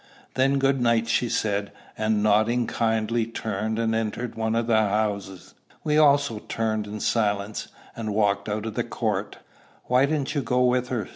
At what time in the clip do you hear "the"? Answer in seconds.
4.65-4.79, 8.73-8.83